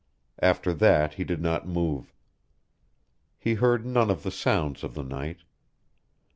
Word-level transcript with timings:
After 0.41 0.73
that 0.73 1.13
he 1.13 1.23
did 1.23 1.39
not 1.43 1.67
move. 1.67 2.11
He 3.37 3.53
heard 3.53 3.85
none 3.85 4.09
of 4.09 4.23
the 4.23 4.31
sounds 4.31 4.83
of 4.83 4.95
the 4.95 5.03
night. 5.03 5.41